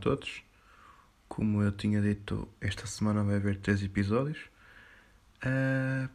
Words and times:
todos. 0.00 0.42
Como 1.28 1.62
eu 1.62 1.72
tinha 1.72 2.00
dito, 2.00 2.48
esta 2.60 2.86
semana 2.86 3.22
vai 3.22 3.36
haver 3.36 3.56
três 3.58 3.82
episódios. 3.82 4.38
Uh, 5.44 6.08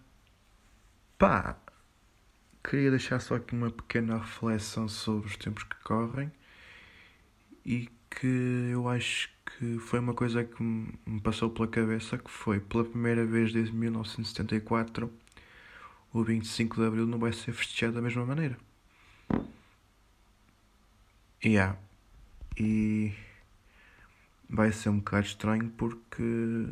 pá, 1.17 1.58
queria 2.63 2.90
deixar 2.90 3.20
só 3.20 3.35
aqui 3.35 3.54
uma 3.55 3.71
pequena 3.71 4.18
reflexão 4.18 4.88
sobre 4.88 5.27
os 5.27 5.38
tempos 5.38 5.63
que 5.63 5.76
correm 5.84 6.32
e 7.65 7.90
que 8.10 8.70
eu 8.71 8.88
acho 8.90 9.29
que 9.46 9.79
foi 9.79 9.99
uma 9.99 10.13
coisa 10.13 10.43
que 10.43 10.62
me 10.62 11.21
passou 11.21 11.49
pela 11.49 11.68
cabeça 11.68 12.18
que 12.18 12.29
foi 12.29 12.60
pela 12.60 12.84
primeira 12.84 13.26
vez 13.26 13.54
desde 13.54 13.73
1974 13.73 15.12
o 16.13 16.23
25 16.23 16.76
de 16.76 16.85
Abril 16.88 17.07
não 17.07 17.18
vai 17.18 17.34
ser 17.34 17.51
festejado 17.54 17.95
da 17.95 18.01
mesma 18.01 18.26
maneira. 18.26 18.57
Yeah. 21.43 21.77
E 22.57 23.12
vai 24.54 24.71
ser 24.71 24.90
um 24.90 24.99
bocado 24.99 25.26
estranho 25.26 25.70
porque 25.76 26.68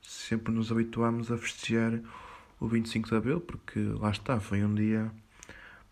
sempre 0.00 0.52
nos 0.52 0.72
habituámos 0.72 1.30
a 1.30 1.36
festejar 1.36 2.00
o 2.58 2.66
25 2.66 3.08
de 3.10 3.14
Abril, 3.14 3.40
porque 3.40 3.78
lá 3.78 4.10
está, 4.10 4.40
foi 4.40 4.64
um 4.64 4.74
dia 4.74 5.12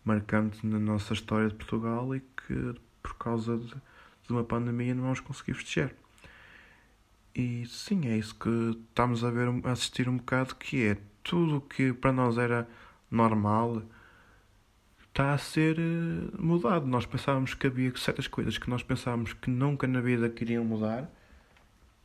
marcante 0.03 0.65
na 0.65 0.79
nossa 0.79 1.13
história 1.13 1.47
de 1.47 1.55
Portugal 1.55 2.15
e 2.15 2.19
que 2.19 2.75
por 3.01 3.15
causa 3.15 3.57
de, 3.57 3.67
de 3.67 4.31
uma 4.31 4.43
pandemia 4.43 4.95
não 4.95 5.03
vamos 5.03 5.19
conseguir 5.19 5.53
festejar. 5.53 5.93
E 7.35 7.65
sim, 7.67 8.07
é 8.07 8.17
isso 8.17 8.33
que 8.33 8.49
estamos 8.89 9.23
a 9.23 9.29
ver, 9.29 9.47
a 9.65 9.71
assistir 9.71 10.09
um 10.09 10.17
bocado, 10.17 10.55
que 10.55 10.83
é 10.83 10.97
tudo 11.21 11.61
que 11.61 11.93
para 11.93 12.11
nós 12.11 12.37
era 12.37 12.67
normal 13.11 13.83
está 15.15 15.33
a 15.33 15.37
ser 15.37 15.77
eh, 15.79 16.37
mudado. 16.37 16.85
Nós 16.87 17.05
pensávamos 17.05 17.53
que 17.53 17.67
havia 17.67 17.95
certas 17.95 18.27
coisas 18.27 18.57
que 18.57 18.69
nós 18.69 18.83
pensávamos 18.83 19.33
que 19.33 19.49
nunca 19.49 19.87
na 19.87 20.01
vida 20.01 20.29
queriam 20.29 20.65
mudar, 20.65 21.09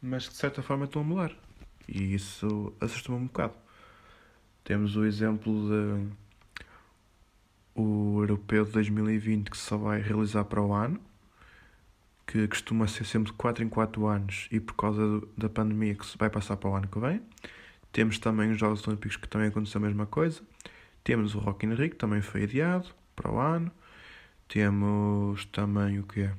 mas 0.03 0.27
que 0.27 0.33
de 0.33 0.39
certa 0.39 0.63
forma 0.63 0.85
estão 0.85 1.03
a 1.03 1.05
mudar. 1.05 1.33
E 1.89 2.15
isso 2.15 2.73
assustou-me 2.81 3.23
um 3.23 3.27
bocado. 3.27 3.55
Temos 4.65 4.97
o 4.97 5.05
exemplo 5.05 5.69
de 5.69 6.11
o 7.75 8.21
Europeu 8.21 8.65
de 8.65 8.73
2020 8.73 9.51
que 9.51 9.57
só 9.57 9.77
vai 9.77 10.01
realizar 10.01 10.45
para 10.45 10.63
o 10.63 10.73
ano, 10.73 11.01
que 12.27 12.47
costuma 12.49 12.87
ser 12.87 13.05
sempre 13.05 13.33
de 13.33 13.39
4 13.39 13.65
em 13.65 13.69
4 13.69 14.07
anos 14.07 14.49
e 14.51 14.61
por 14.61 14.75
causa 14.75 15.01
do, 15.01 15.29
da 15.37 15.49
pandemia 15.49 15.95
que 15.95 16.07
vai 16.19 16.31
passar 16.31 16.57
para 16.57 16.71
o 16.71 16.75
ano 16.75 16.89
que 16.89 16.99
vem. 16.99 17.23
Temos 17.93 18.19
também 18.19 18.53
os 18.53 18.59
Jogos 18.59 18.87
Olímpicos 18.87 19.17
que 19.17 19.29
também 19.29 19.49
aconteceu 19.49 19.81
a 19.81 19.85
mesma 19.85 20.07
coisa. 20.07 20.41
Temos 21.03 21.35
o 21.35 21.39
Rock 21.39 21.67
in 21.67 21.75
Rio 21.75 21.91
que 21.91 21.97
também 21.97 22.23
foi 22.23 22.45
adiado 22.45 22.89
para 23.17 23.31
o 23.31 23.39
ano. 23.39 23.71
Temos 24.47 25.45
também 25.47 25.99
o 25.99 26.05
que 26.05 26.23
é? 26.23 26.35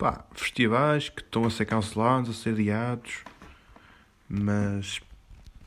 Pá, 0.00 0.24
festivais 0.32 1.10
que 1.10 1.20
estão 1.20 1.44
a 1.44 1.50
ser 1.50 1.66
cancelados, 1.66 2.30
a 2.30 2.32
ser 2.32 2.54
adiados. 2.54 3.22
Mas 4.26 4.98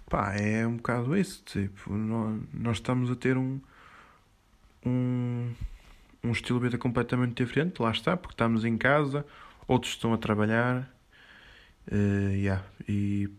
pá, 0.10 0.34
é 0.34 0.66
um 0.66 0.78
bocado 0.78 1.16
isso. 1.16 1.44
Tipo, 1.46 1.94
nós, 1.94 2.42
nós 2.52 2.78
estamos 2.78 3.12
a 3.12 3.16
ter 3.16 3.38
um, 3.38 3.62
um, 4.84 5.54
um 6.24 6.32
estilo 6.32 6.58
de 6.58 6.66
vida 6.66 6.80
completamente 6.80 7.44
diferente, 7.44 7.80
lá 7.80 7.92
está, 7.92 8.18
porque 8.18 8.34
estamos 8.34 8.66
em 8.66 8.76
casa, 8.76 9.24
outros 9.68 9.94
estão 9.94 10.12
a 10.16 10.18
trabalhar. 10.18 10.92
Uh, 11.92 12.34
yeah, 12.34 12.66
e, 12.90 13.30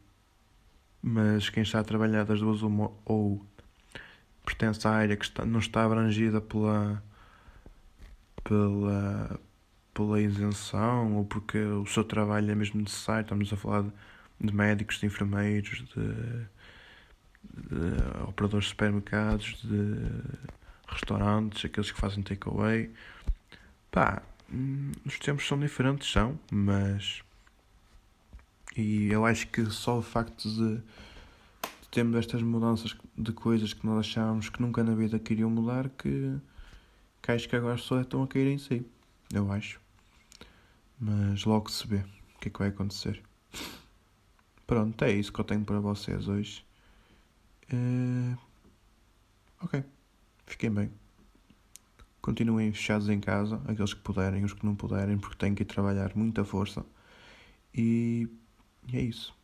mas 1.02 1.50
quem 1.50 1.64
está 1.64 1.80
a 1.80 1.84
trabalhar 1.84 2.24
das 2.24 2.38
duas 2.38 2.62
ou, 2.62 3.02
ou 3.04 3.44
pertence 4.44 4.86
à 4.86 4.92
área 4.92 5.16
que 5.16 5.24
está, 5.24 5.44
não 5.44 5.58
está 5.58 5.82
abrangida 5.84 6.40
pela, 6.40 7.02
pela, 8.44 9.40
pela 9.94 10.20
isenção 10.20 11.16
ou 11.16 11.24
porque 11.24 11.58
o 11.58 11.86
seu 11.86 12.04
trabalho 12.04 12.50
é 12.50 12.54
mesmo 12.54 12.80
necessário. 12.80 13.22
Estamos 13.22 13.52
a 13.52 13.56
falar 13.56 13.82
de, 13.82 13.92
de 14.40 14.54
médicos, 14.54 14.98
de 14.98 15.06
enfermeiros, 15.06 15.84
de, 15.94 16.46
de, 17.54 18.22
operadores 18.28 18.64
de 18.64 18.70
supermercados, 18.70 19.62
de 19.62 19.96
restaurantes, 20.88 21.64
aqueles 21.64 21.92
que 21.92 21.98
fazem 21.98 22.22
takeaway. 22.22 22.90
Pá, 23.90 24.22
hum, 24.52 24.92
os 25.06 25.18
tempos 25.18 25.46
são 25.46 25.58
diferentes, 25.58 26.10
são, 26.10 26.38
mas. 26.50 27.22
E 28.76 29.06
eu 29.12 29.24
acho 29.24 29.46
que 29.48 29.64
só 29.66 29.98
o 29.98 30.02
facto 30.02 30.48
de 30.48 30.82
temos 31.94 32.16
estas 32.16 32.42
mudanças 32.42 32.96
de 33.16 33.32
coisas 33.32 33.72
que 33.72 33.86
nós 33.86 34.00
achávamos 34.00 34.48
que 34.48 34.60
nunca 34.60 34.82
na 34.82 34.96
vida 34.96 35.16
queriam 35.16 35.48
mudar 35.48 35.88
que, 35.90 36.36
que 37.22 37.30
acho 37.30 37.48
que 37.48 37.54
agora 37.54 37.78
só 37.78 38.00
estão 38.00 38.24
a 38.24 38.26
cair 38.26 38.48
em 38.48 38.58
si. 38.58 38.84
Eu 39.32 39.50
acho. 39.52 39.83
Mas 41.06 41.44
logo 41.44 41.70
se 41.70 41.86
vê 41.86 41.98
o 41.98 42.38
que 42.40 42.48
é 42.48 42.50
que 42.50 42.58
vai 42.58 42.68
acontecer. 42.68 43.22
Pronto, 44.66 45.04
é 45.04 45.12
isso 45.12 45.30
que 45.30 45.38
eu 45.38 45.44
tenho 45.44 45.62
para 45.62 45.78
vocês 45.78 46.28
hoje. 46.28 46.64
Uh... 47.70 48.38
Ok. 49.60 49.84
Fiquem 50.46 50.70
bem. 50.70 50.90
Continuem 52.22 52.72
fechados 52.72 53.10
em 53.10 53.20
casa, 53.20 53.60
aqueles 53.68 53.92
que 53.92 54.00
puderem, 54.00 54.44
os 54.44 54.54
que 54.54 54.64
não 54.64 54.74
puderem, 54.74 55.18
porque 55.18 55.36
têm 55.36 55.54
que 55.54 55.62
ir 55.62 55.66
trabalhar 55.66 56.16
muita 56.16 56.42
força. 56.42 56.86
E, 57.74 58.26
e 58.88 58.96
é 58.96 59.02
isso. 59.02 59.36